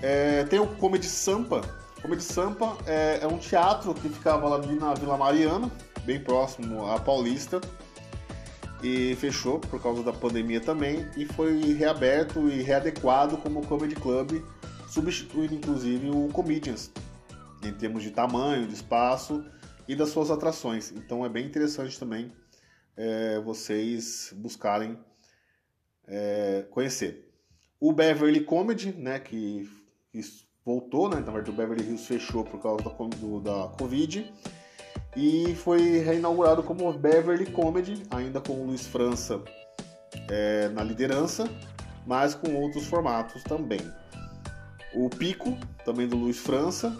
É, 0.00 0.44
tem 0.44 0.60
o 0.60 0.66
Comedy 0.76 1.06
Sampa, 1.06 1.60
Comedy 2.00 2.22
Sampa 2.22 2.76
é, 2.86 3.18
é, 3.22 3.26
um 3.26 3.38
teatro 3.38 3.92
que 3.94 4.08
ficava 4.08 4.54
ali 4.54 4.78
na 4.78 4.94
Vila 4.94 5.16
Mariana, 5.16 5.70
bem 6.04 6.20
próximo 6.20 6.86
à 6.86 6.98
Paulista, 6.98 7.60
e 8.82 9.16
fechou 9.16 9.58
por 9.58 9.82
causa 9.82 10.02
da 10.02 10.12
pandemia 10.12 10.60
também, 10.60 11.06
e 11.16 11.24
foi 11.24 11.74
reaberto 11.74 12.48
e 12.48 12.62
readequado 12.62 13.36
como 13.38 13.66
Comedy 13.66 13.96
Club, 13.96 14.40
substituindo 14.88 15.54
inclusive 15.54 16.10
o 16.10 16.28
Comedians, 16.28 16.90
em 17.62 17.72
termos 17.72 18.02
de 18.02 18.10
tamanho, 18.10 18.66
de 18.66 18.74
espaço 18.74 19.44
e 19.86 19.94
das 19.94 20.10
suas 20.10 20.30
atrações. 20.30 20.92
Então 20.92 21.24
é 21.24 21.28
bem 21.28 21.46
interessante 21.46 21.98
também 21.98 22.32
é, 22.98 23.38
vocês 23.38 24.34
buscarem 24.36 24.98
é, 26.06 26.66
conhecer. 26.70 27.30
O 27.80 27.92
Beverly 27.92 28.40
Comedy, 28.40 28.92
né, 28.92 29.20
que, 29.20 29.70
que 30.10 30.20
voltou, 30.64 31.08
né? 31.08 31.16
Na 31.20 31.30
verdade, 31.30 31.50
o 31.50 31.52
Beverly 31.52 31.84
Hills 31.84 32.06
fechou 32.06 32.44
por 32.44 32.60
causa 32.60 32.82
da, 32.82 32.90
do, 32.90 33.40
da 33.40 33.68
Covid. 33.78 34.32
E 35.16 35.54
foi 35.54 35.98
reinaugurado 36.00 36.62
como 36.62 36.92
Beverly 36.92 37.46
Comedy, 37.46 38.02
ainda 38.10 38.40
com 38.40 38.52
o 38.52 38.66
Luiz 38.66 38.86
França 38.86 39.40
é, 40.28 40.68
na 40.70 40.82
liderança, 40.82 41.48
mas 42.04 42.34
com 42.34 42.54
outros 42.56 42.86
formatos 42.86 43.42
também. 43.44 43.80
O 44.98 45.08
Pico, 45.08 45.56
também 45.84 46.08
do 46.08 46.16
Luiz 46.16 46.38
França, 46.38 46.92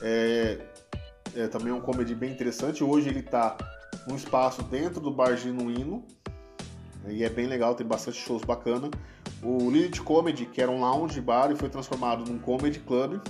é, 0.00 0.58
é 1.36 1.46
também 1.46 1.70
um 1.70 1.78
comedy 1.78 2.14
bem 2.14 2.32
interessante. 2.32 2.82
Hoje 2.82 3.10
ele 3.10 3.20
está 3.20 3.54
num 4.08 4.16
espaço 4.16 4.62
dentro 4.62 4.98
do 4.98 5.10
Bar 5.10 5.36
Genuíno, 5.36 6.06
e 7.06 7.22
é 7.22 7.28
bem 7.28 7.46
legal, 7.46 7.74
tem 7.74 7.86
bastante 7.86 8.16
shows 8.16 8.42
bacana. 8.44 8.90
O 9.42 9.70
Lilith 9.70 10.00
Comedy, 10.02 10.46
que 10.46 10.62
era 10.62 10.70
um 10.70 10.80
lounge 10.80 11.20
bar 11.20 11.52
e 11.52 11.54
foi 11.54 11.68
transformado 11.68 12.24
num 12.24 12.38
comedy 12.38 12.78
club. 12.78 13.20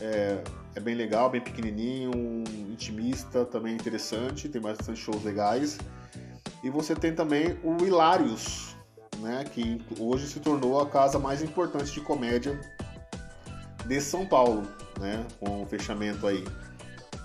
É, 0.00 0.42
é 0.74 0.80
bem 0.80 0.94
legal, 0.94 1.28
bem 1.28 1.42
pequenininho, 1.42 2.10
intimista, 2.70 3.44
também 3.44 3.74
interessante, 3.74 4.48
tem 4.48 4.62
bastante 4.62 4.98
shows 4.98 5.22
legais. 5.22 5.76
E 6.64 6.70
você 6.70 6.94
tem 6.94 7.14
também 7.14 7.58
o 7.62 7.84
Hilarius, 7.84 8.71
né, 9.22 9.44
que 9.44 9.80
hoje 9.98 10.26
se 10.26 10.40
tornou 10.40 10.80
a 10.80 10.86
casa 10.86 11.18
mais 11.18 11.42
importante 11.42 11.92
de 11.92 12.00
comédia 12.00 12.60
de 13.86 14.00
São 14.00 14.26
Paulo, 14.26 14.62
né, 15.00 15.24
com 15.40 15.62
o 15.62 15.66
fechamento 15.66 16.26
aí 16.26 16.44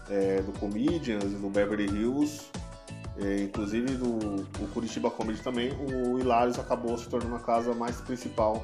é, 0.10 0.42
do 0.42 0.54
Comedians 0.54 1.26
do 1.26 1.50
Beverly 1.50 1.86
Hills 1.86 2.46
é, 3.20 3.44
inclusive 3.44 3.96
do 3.96 4.46
Curitiba 4.74 5.10
Comedy 5.10 5.42
também, 5.42 5.72
o 5.74 6.20
Hilários 6.20 6.60
acabou 6.60 6.98
se 6.98 7.10
tornando 7.10 7.36
a 7.36 7.40
casa 7.40 7.74
mais 7.74 8.00
principal 8.02 8.64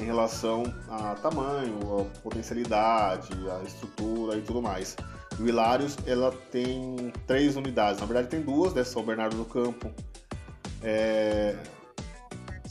em 0.00 0.04
relação 0.04 0.64
a 0.88 1.14
tamanho, 1.14 1.78
a 2.00 2.20
potencialidade, 2.20 3.30
a 3.48 3.62
estrutura 3.62 4.36
e 4.36 4.42
tudo 4.42 4.60
mais. 4.60 4.96
E 5.38 5.42
o 5.42 5.48
Hilários 5.48 5.96
ela 6.06 6.32
tem 6.50 7.12
três 7.26 7.54
unidades, 7.54 8.00
na 8.00 8.06
verdade 8.06 8.28
tem 8.28 8.40
duas, 8.40 8.74
né? 8.74 8.82
São 8.82 9.04
Bernardo 9.04 9.36
do 9.36 9.44
Campo, 9.44 9.92
é... 10.82 11.56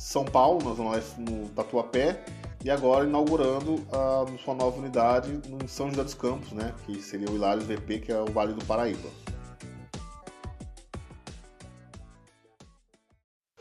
São 0.03 0.25
Paulo, 0.25 0.62
na 0.67 0.75
Zona 0.75 0.91
Leste, 0.91 1.17
no 1.17 1.48
Tatuapé, 1.48 2.25
e 2.62 2.69
agora 2.69 3.05
inaugurando 3.05 3.81
a 3.89 4.25
sua 4.43 4.53
nova 4.53 4.77
unidade 4.77 5.39
em 5.48 5.65
São 5.65 5.89
José 5.89 6.03
dos 6.03 6.13
Campos, 6.13 6.51
né, 6.51 6.74
que 6.86 7.01
seria 7.01 7.29
o 7.29 7.36
Hilários 7.36 7.63
VP, 7.65 8.00
que 8.00 8.12
é 8.12 8.19
o 8.19 8.25
Vale 8.25 8.51
do 8.51 8.63
Paraíba. 8.65 9.07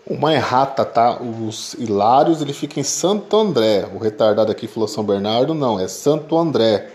Uma 0.05 0.35
errata, 0.35 0.85
tá? 0.85 1.23
Os 1.23 1.75
Hilários, 1.75 2.43
ele 2.43 2.53
fica 2.53 2.81
em 2.81 2.83
Santo 2.83 3.37
André. 3.37 3.87
O 3.95 3.99
retardado 3.99 4.51
aqui 4.51 4.67
falou 4.67 4.89
São 4.89 5.05
Bernardo, 5.05 5.55
não, 5.55 5.79
é 5.79 5.87
Santo 5.87 6.37
André. 6.37 6.91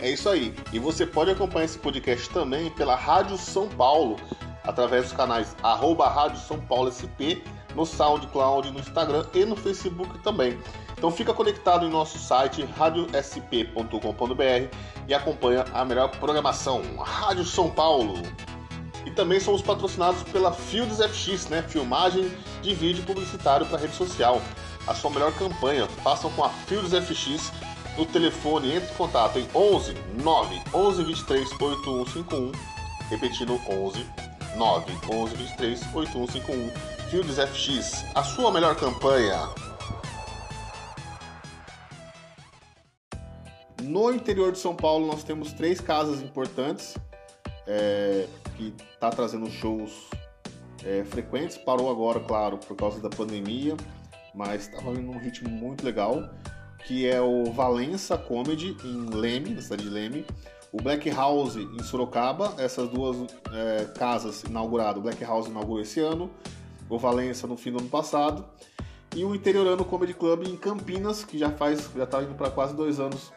É 0.00 0.12
isso 0.12 0.28
aí. 0.28 0.54
E 0.72 0.78
você 0.78 1.04
pode 1.04 1.32
acompanhar 1.32 1.64
esse 1.64 1.78
podcast 1.78 2.30
também 2.30 2.70
pela 2.70 2.94
Rádio 2.94 3.36
São 3.36 3.68
Paulo, 3.68 4.16
através 4.62 5.06
dos 5.06 5.12
canais 5.12 5.56
arroba 5.60 6.08
Rádio 6.08 6.38
São 6.38 6.60
Paulo 6.60 6.90
SP, 6.94 7.42
no 7.78 7.86
SoundCloud, 7.86 8.72
no 8.72 8.80
Instagram 8.80 9.24
e 9.32 9.44
no 9.44 9.54
Facebook 9.54 10.18
também. 10.18 10.58
Então 10.96 11.12
fica 11.12 11.32
conectado 11.32 11.86
em 11.86 11.90
nosso 11.90 12.18
site 12.18 12.68
radiosp.com.br 12.76 14.76
e 15.06 15.14
acompanha 15.14 15.64
a 15.72 15.84
melhor 15.84 16.10
programação. 16.18 16.82
Rádio 16.98 17.44
São 17.44 17.70
Paulo. 17.70 18.20
E 19.06 19.12
também 19.12 19.38
somos 19.38 19.62
patrocinados 19.62 20.24
pela 20.24 20.52
Fields 20.52 20.98
FX, 20.98 21.48
né? 21.48 21.62
Filmagem 21.62 22.28
de 22.60 22.74
vídeo 22.74 23.04
publicitário 23.04 23.64
para 23.66 23.78
rede 23.78 23.94
social. 23.94 24.42
A 24.88 24.92
sua 24.92 25.10
melhor 25.10 25.32
campanha. 25.34 25.86
Façam 26.02 26.32
com 26.32 26.42
a 26.42 26.48
Fields 26.48 26.92
FX 26.92 27.52
no 27.96 28.04
telefone, 28.04 28.74
entre 28.74 28.90
em 28.90 28.96
contato 28.96 29.38
em 29.38 29.46
11 29.54 29.94
9 30.20 30.60
11 30.74 31.04
23 31.04 31.52
8151. 31.52 32.52
Repetindo 33.08 33.60
11 33.70 34.04
9 34.56 34.92
11 35.10 35.36
23 35.36 35.94
8151. 35.94 36.97
Fields 37.10 37.38
FX, 37.38 38.04
a 38.14 38.22
sua 38.22 38.52
melhor 38.52 38.76
campanha. 38.76 39.48
No 43.82 44.12
interior 44.12 44.52
de 44.52 44.58
São 44.58 44.76
Paulo 44.76 45.06
nós 45.06 45.24
temos 45.24 45.54
três 45.54 45.80
casas 45.80 46.20
importantes 46.20 46.98
é, 47.66 48.26
que 48.56 48.74
está 48.92 49.08
trazendo 49.08 49.50
shows 49.50 50.10
é, 50.84 51.02
frequentes. 51.04 51.56
Parou 51.56 51.90
agora, 51.90 52.20
claro, 52.20 52.58
por 52.58 52.76
causa 52.76 53.00
da 53.00 53.08
pandemia, 53.08 53.74
mas 54.34 54.68
estava 54.68 54.90
indo 54.90 55.10
num 55.10 55.18
ritmo 55.18 55.48
muito 55.48 55.86
legal, 55.86 56.28
que 56.86 57.08
é 57.08 57.22
o 57.22 57.46
Valença 57.52 58.18
Comedy 58.18 58.76
em 58.84 59.06
Leme, 59.08 59.54
na 59.54 59.62
cidade 59.62 59.84
de 59.84 59.88
Leme, 59.88 60.26
o 60.70 60.82
Black 60.82 61.08
House 61.08 61.56
em 61.56 61.82
Sorocaba, 61.82 62.54
essas 62.58 62.86
duas 62.90 63.16
é, 63.50 63.86
casas 63.96 64.42
inauguradas. 64.42 64.98
O 64.98 65.00
Black 65.00 65.24
House 65.24 65.46
inaugurou 65.46 65.80
esse 65.80 66.00
ano, 66.00 66.30
o 66.88 66.98
Valença 66.98 67.46
no 67.46 67.56
fim 67.56 67.72
do 67.72 67.78
ano 67.78 67.88
passado, 67.88 68.44
e 69.14 69.24
o 69.24 69.34
Interiorano 69.34 69.84
Comedy 69.84 70.14
Club 70.14 70.46
em 70.46 70.56
Campinas, 70.56 71.24
que 71.24 71.38
já 71.38 71.50
faz, 71.50 71.90
já 71.96 72.04
está 72.04 72.22
indo 72.22 72.34
para 72.34 72.50
quase 72.50 72.74
dois 72.74 73.00
anos 73.00 73.32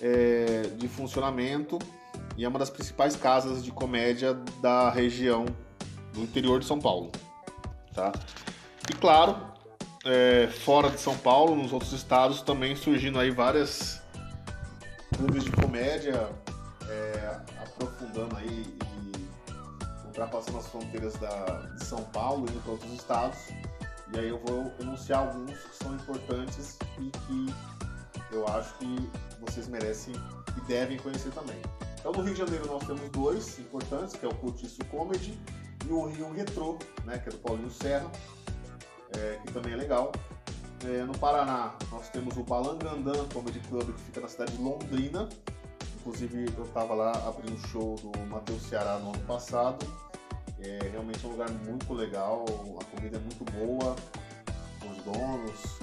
é, 0.00 0.62
de 0.76 0.88
funcionamento 0.88 1.78
e 2.36 2.44
é 2.44 2.48
uma 2.48 2.58
das 2.58 2.70
principais 2.70 3.16
casas 3.16 3.62
de 3.62 3.70
comédia 3.70 4.34
da 4.62 4.90
região 4.90 5.44
do 6.12 6.20
interior 6.20 6.60
de 6.60 6.66
São 6.66 6.78
Paulo. 6.78 7.10
Tá? 7.92 8.12
E 8.88 8.94
claro, 8.94 9.36
é, 10.04 10.46
fora 10.46 10.88
de 10.88 11.00
São 11.00 11.16
Paulo, 11.18 11.54
nos 11.54 11.72
outros 11.72 11.92
estados, 11.92 12.40
também 12.40 12.74
surgindo 12.74 13.18
aí 13.18 13.30
várias 13.30 14.00
clubes 15.16 15.44
de 15.44 15.50
comédia 15.50 16.30
é, 16.88 17.36
aprofundando 17.62 18.36
aí 18.36 18.78
ultrapassando 20.20 20.58
as 20.58 20.66
fronteiras 20.66 21.14
da, 21.14 21.44
de 21.74 21.84
São 21.84 22.02
Paulo 22.04 22.46
e 22.48 22.58
para 22.60 22.72
outros 22.72 22.92
estados. 22.92 23.38
E 24.12 24.18
aí 24.18 24.28
eu 24.28 24.38
vou 24.38 24.72
enunciar 24.80 25.20
alguns 25.20 25.58
que 25.58 25.76
são 25.76 25.94
importantes 25.94 26.78
e 26.98 27.10
que 27.10 28.34
eu 28.34 28.46
acho 28.48 28.74
que 28.74 29.10
vocês 29.40 29.66
merecem 29.68 30.14
e 30.56 30.60
devem 30.66 30.98
conhecer 30.98 31.30
também. 31.32 31.60
Então 31.98 32.12
no 32.12 32.22
Rio 32.22 32.34
de 32.34 32.40
Janeiro 32.40 32.66
nós 32.66 32.86
temos 32.86 33.08
dois 33.10 33.58
importantes, 33.58 34.14
que 34.14 34.26
é 34.26 34.28
o 34.28 34.34
Curtiço 34.34 34.84
Comedy 34.86 35.38
e 35.86 35.92
o 35.92 36.06
Rio 36.06 36.32
Retro, 36.32 36.78
né, 37.04 37.18
que 37.18 37.28
é 37.28 37.32
do 37.32 37.38
Paulinho 37.38 37.70
Serra, 37.70 38.10
é, 39.16 39.38
que 39.44 39.52
também 39.52 39.72
é 39.72 39.76
legal. 39.76 40.12
É, 40.84 41.04
no 41.04 41.16
Paraná 41.18 41.74
nós 41.90 42.08
temos 42.08 42.36
o 42.36 42.42
Balangandã 42.42 43.26
Comedy 43.32 43.60
Club, 43.60 43.94
que 43.94 44.00
fica 44.02 44.20
na 44.20 44.28
cidade 44.28 44.52
de 44.52 44.62
Londrina. 44.62 45.28
Inclusive 46.00 46.46
eu 46.56 46.64
estava 46.64 46.94
lá 46.94 47.12
abrindo 47.28 47.54
o 47.54 47.68
show 47.68 47.94
do 47.96 48.18
Matheus 48.26 48.62
Ceará 48.62 48.98
no 48.98 49.10
ano 49.10 49.24
passado. 49.26 50.09
É 50.62 50.88
realmente 50.90 51.26
um 51.26 51.30
lugar 51.30 51.50
muito 51.50 51.92
legal, 51.92 52.44
a 52.80 52.84
comida 52.84 53.16
é 53.16 53.20
muito 53.20 53.44
boa, 53.52 53.96
os 54.84 55.04
donos 55.04 55.78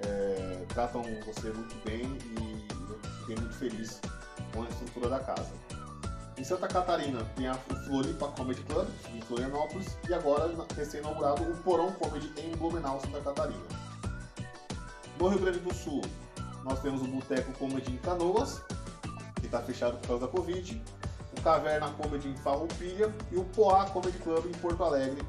é, 0.00 0.64
tratam 0.68 1.02
você 1.24 1.50
muito 1.50 1.74
bem 1.84 2.02
e 2.38 2.66
eu 2.90 2.98
fiquei 3.20 3.36
muito 3.36 3.54
feliz 3.54 4.00
com 4.52 4.62
a 4.62 4.68
estrutura 4.68 5.08
da 5.10 5.20
casa. 5.20 5.52
Em 6.38 6.44
Santa 6.44 6.68
Catarina 6.68 7.24
tem 7.34 7.48
a 7.48 7.54
Floripa 7.54 8.28
Comedy 8.28 8.62
Club, 8.64 8.88
em 9.14 9.22
Florianópolis, 9.22 9.96
e 10.08 10.12
agora, 10.12 10.54
recém-inaugurado, 10.76 11.42
o 11.42 11.56
Porão 11.58 11.92
Comedy 11.92 12.30
em 12.38 12.54
Blumenau, 12.56 13.00
Santa 13.00 13.20
Catarina. 13.20 13.64
No 15.18 15.28
Rio 15.28 15.40
Grande 15.40 15.60
do 15.60 15.74
Sul, 15.74 16.02
nós 16.62 16.80
temos 16.80 17.00
o 17.00 17.06
Boteco 17.06 17.52
Comedy 17.52 17.90
em 17.90 17.96
Canoas, 17.96 18.60
que 19.40 19.46
está 19.46 19.60
fechado 19.62 19.96
por 19.98 20.08
causa 20.08 20.26
da 20.26 20.32
Covid, 20.32 20.82
o 21.46 21.48
Caverna 21.48 21.90
Comedy 21.92 22.28
em 22.28 22.36
Farroupilha 22.36 23.14
e 23.30 23.36
o 23.36 23.44
Poá 23.44 23.88
Comedy 23.90 24.18
Club 24.18 24.46
em 24.46 24.58
Porto 24.58 24.82
Alegre. 24.82 25.24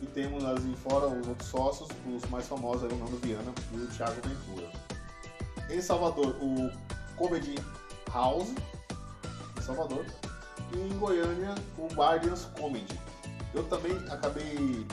E 0.00 0.06
temos 0.06 0.44
ali 0.44 0.76
fora 0.76 1.08
os 1.08 1.26
outros 1.26 1.48
sócios, 1.48 1.88
os 2.06 2.24
mais 2.30 2.46
famosos, 2.46 2.84
o 2.92 2.96
Nando 2.96 3.16
Viana 3.16 3.52
e 3.72 3.76
o 3.78 3.86
Thiago 3.88 4.14
Ventura. 4.22 4.70
Em 5.68 5.80
Salvador, 5.80 6.36
o 6.40 6.70
Comedy 7.16 7.56
House, 8.12 8.54
em 9.58 9.62
Salvador, 9.62 10.06
e 10.72 10.78
em 10.78 10.98
Goiânia 10.98 11.54
o 11.76 11.88
Guardians 11.94 12.44
Comedy. 12.58 13.00
Eu 13.52 13.64
também 13.64 13.96
acabei, 14.08 14.86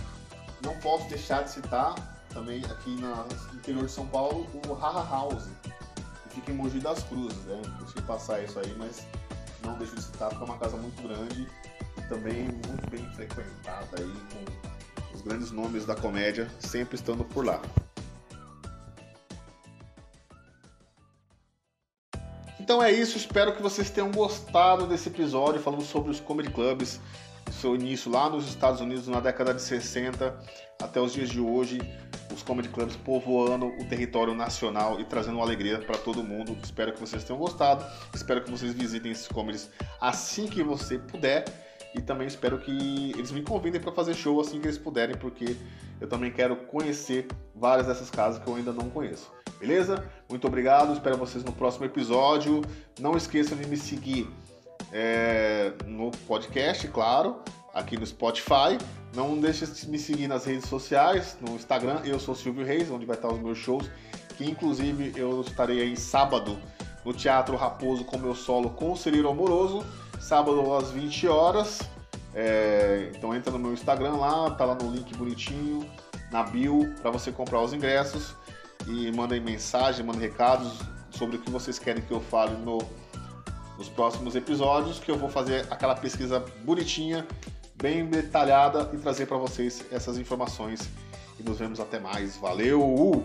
não 0.63 0.75
posso 0.79 1.07
deixar 1.07 1.43
de 1.43 1.51
citar, 1.51 1.93
também 2.29 2.65
aqui 2.65 2.95
no 2.95 3.27
interior 3.55 3.85
de 3.85 3.91
São 3.91 4.07
Paulo, 4.07 4.47
o 4.67 4.73
Haha 4.73 5.07
House, 5.07 5.49
que 6.23 6.35
fica 6.35 6.51
em 6.51 6.55
Mogi 6.55 6.79
das 6.79 7.03
Cruzes, 7.03 7.43
né? 7.43 7.61
Deixei 7.79 8.01
passar 8.03 8.41
isso 8.41 8.57
aí, 8.57 8.73
mas 8.79 9.05
não 9.63 9.77
deixo 9.77 9.95
de 9.95 10.03
citar 10.03 10.29
porque 10.29 10.43
é 10.43 10.47
uma 10.47 10.57
casa 10.57 10.77
muito 10.77 11.01
grande 11.01 11.47
e 11.97 12.01
também 12.07 12.43
muito 12.43 12.89
bem 12.89 13.05
frequentada 13.13 13.97
aí 13.97 14.13
com 14.31 15.15
os 15.15 15.21
grandes 15.21 15.51
nomes 15.51 15.85
da 15.85 15.95
comédia 15.95 16.49
sempre 16.59 16.95
estando 16.95 17.23
por 17.23 17.45
lá. 17.45 17.61
Então 22.59 22.81
é 22.81 22.91
isso, 22.91 23.17
espero 23.17 23.53
que 23.55 23.61
vocês 23.61 23.89
tenham 23.89 24.09
gostado 24.09 24.87
desse 24.87 25.09
episódio 25.09 25.61
falando 25.61 25.83
sobre 25.83 26.11
os 26.11 26.21
comedy 26.21 26.49
clubs, 26.49 26.99
seu 27.51 27.75
início 27.75 28.11
lá 28.11 28.29
nos 28.29 28.47
Estados 28.47 28.81
Unidos 28.81 29.07
na 29.07 29.19
década 29.19 29.53
de 29.53 29.61
60 29.61 30.37
até 30.81 30.99
os 30.99 31.13
dias 31.13 31.29
de 31.29 31.39
hoje, 31.39 31.79
os 32.33 32.43
comedy 32.43 32.67
clubs 32.69 32.95
povoando 32.95 33.67
o 33.67 33.85
território 33.85 34.33
nacional 34.33 34.99
e 34.99 35.05
trazendo 35.05 35.35
uma 35.35 35.45
alegria 35.45 35.79
para 35.79 35.97
todo 35.97 36.23
mundo. 36.23 36.57
Espero 36.63 36.91
que 36.91 36.99
vocês 36.99 37.23
tenham 37.23 37.39
gostado, 37.39 37.85
espero 38.13 38.43
que 38.43 38.51
vocês 38.51 38.73
visitem 38.73 39.11
esses 39.11 39.27
comedies 39.27 39.69
assim 40.01 40.47
que 40.47 40.63
você 40.63 40.97
puder 40.97 41.45
e 41.95 42.01
também 42.01 42.27
espero 42.27 42.57
que 42.57 43.11
eles 43.11 43.31
me 43.31 43.43
convidem 43.43 43.79
para 43.79 43.91
fazer 43.91 44.13
show 44.13 44.41
assim 44.41 44.59
que 44.59 44.67
eles 44.67 44.77
puderem, 44.77 45.15
porque 45.15 45.55
eu 46.01 46.07
também 46.07 46.31
quero 46.31 46.55
conhecer 46.55 47.27
várias 47.55 47.87
dessas 47.87 48.09
casas 48.09 48.43
que 48.43 48.49
eu 48.49 48.55
ainda 48.55 48.73
não 48.73 48.89
conheço. 48.89 49.31
Beleza? 49.59 50.03
Muito 50.27 50.45
obrigado, 50.47 50.91
espero 50.91 51.17
vocês 51.17 51.43
no 51.43 51.53
próximo 51.53 51.85
episódio. 51.85 52.61
Não 52.99 53.15
esqueçam 53.15 53.57
de 53.57 53.65
me 53.67 53.77
seguir 53.77 54.27
é, 54.93 55.73
no 55.85 56.11
podcast, 56.27 56.87
claro, 56.87 57.41
aqui 57.73 57.97
no 57.97 58.05
Spotify. 58.05 58.77
Não 59.15 59.39
deixe 59.39 59.65
de 59.65 59.89
me 59.89 59.97
seguir 59.97 60.27
nas 60.27 60.45
redes 60.45 60.69
sociais, 60.69 61.37
no 61.41 61.55
Instagram, 61.55 62.01
eu 62.05 62.19
sou 62.19 62.33
Silvio 62.33 62.65
Reis, 62.65 62.89
onde 62.89 63.05
vai 63.05 63.15
estar 63.15 63.27
os 63.27 63.39
meus 63.39 63.57
shows, 63.57 63.89
que 64.37 64.49
inclusive 64.49 65.13
eu 65.15 65.41
estarei 65.41 65.81
aí 65.81 65.97
sábado 65.97 66.57
no 67.03 67.13
Teatro 67.13 67.55
Raposo 67.55 68.05
com 68.05 68.17
meu 68.17 68.33
solo 68.33 68.69
com 68.71 68.93
o 68.93 68.97
Cirilo 68.97 69.29
Amoroso, 69.29 69.85
sábado 70.19 70.73
às 70.73 70.91
20 70.91 71.27
horas. 71.27 71.81
É, 72.33 73.11
então 73.15 73.35
entra 73.35 73.51
no 73.51 73.59
meu 73.59 73.73
Instagram 73.73 74.15
lá, 74.15 74.49
tá 74.51 74.65
lá 74.65 74.73
no 74.73 74.89
link 74.89 75.15
bonitinho, 75.15 75.87
na 76.31 76.41
bio, 76.41 76.91
para 77.01 77.11
você 77.11 77.31
comprar 77.31 77.61
os 77.61 77.73
ingressos 77.73 78.35
e 78.87 79.11
mandem 79.11 79.39
mensagem, 79.39 80.03
mandem 80.03 80.21
recados 80.21 80.79
sobre 81.11 81.35
o 81.35 81.39
que 81.39 81.51
vocês 81.51 81.77
querem 81.77 82.01
que 82.01 82.11
eu 82.11 82.19
fale 82.19 82.55
no, 82.57 82.79
nos 83.77 83.89
próximos 83.89 84.35
episódios, 84.35 84.99
que 84.99 85.09
eu 85.09 85.17
vou 85.17 85.29
fazer 85.29 85.65
aquela 85.69 85.95
pesquisa 85.95 86.43
bonitinha, 86.63 87.25
bem 87.75 88.05
detalhada 88.05 88.89
e 88.93 88.97
trazer 88.97 89.25
para 89.25 89.37
vocês 89.37 89.83
essas 89.91 90.17
informações. 90.17 90.89
E 91.39 91.43
nos 91.43 91.57
vemos 91.57 91.79
até 91.79 91.99
mais. 91.99 92.37
Valeu! 92.37 93.23